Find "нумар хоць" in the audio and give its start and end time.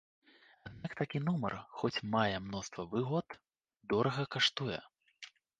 1.27-2.03